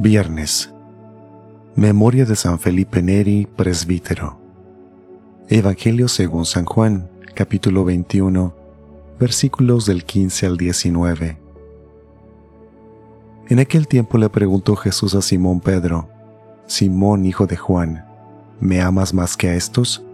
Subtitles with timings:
[0.00, 0.72] Viernes.
[1.74, 4.38] Memoria de San Felipe Neri, presbítero.
[5.48, 8.54] Evangelio según San Juan, capítulo 21,
[9.18, 11.38] versículos del 15 al 19.
[13.48, 16.08] En aquel tiempo le preguntó Jesús a Simón Pedro,
[16.68, 18.06] Simón hijo de Juan,
[18.60, 20.04] ¿me amas más que a estos?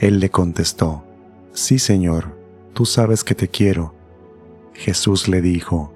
[0.00, 1.04] Él le contestó,
[1.52, 2.36] Sí, Señor,
[2.72, 3.94] tú sabes que te quiero.
[4.72, 5.92] Jesús le dijo,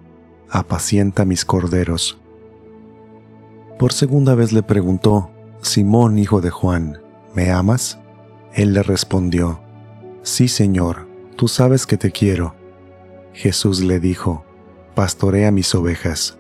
[0.51, 2.17] Apacienta mis corderos.
[3.79, 5.31] Por segunda vez le preguntó,
[5.63, 7.01] Simón hijo de Juan,
[7.33, 7.99] ¿me amas?
[8.53, 9.61] Él le respondió,
[10.23, 11.07] Sí, Señor,
[11.37, 12.57] tú sabes que te quiero.
[13.33, 14.45] Jesús le dijo,
[14.97, 16.39] Pastorea mis ovejas.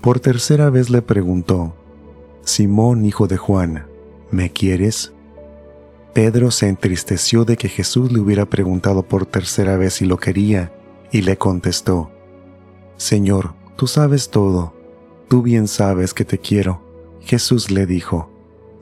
[0.00, 1.76] Por tercera vez le preguntó,
[2.42, 3.86] Simón, hijo de Juan,
[4.32, 5.12] ¿me quieres?
[6.14, 10.72] Pedro se entristeció de que Jesús le hubiera preguntado por tercera vez si lo quería,
[11.12, 12.10] y le contestó,
[12.96, 14.74] Señor, tú sabes todo,
[15.30, 16.82] tú bien sabes que te quiero.
[17.20, 18.28] Jesús le dijo,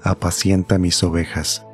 [0.02, 1.66] Apacienta mis ovejas.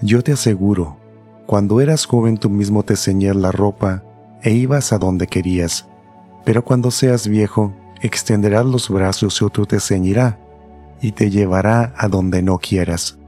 [0.00, 0.96] Yo te aseguro,
[1.44, 4.02] cuando eras joven tú mismo te ceñías la ropa
[4.42, 5.86] e ibas a donde querías,
[6.46, 10.38] pero cuando seas viejo, extenderás los brazos y otro te ceñirá
[11.02, 13.18] y te llevará a donde no quieras.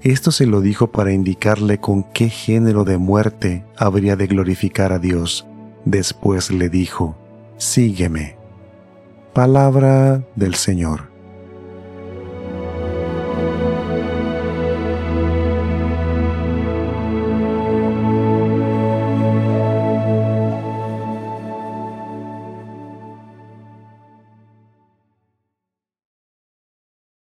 [0.00, 4.98] Esto se lo dijo para indicarle con qué género de muerte habría de glorificar a
[4.98, 5.46] Dios.
[5.84, 7.14] Después le dijo,
[7.58, 8.41] Sígueme.
[9.32, 11.11] Palabra del Señor.